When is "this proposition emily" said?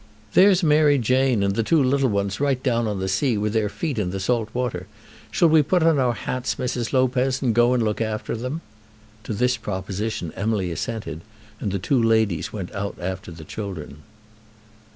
9.35-10.71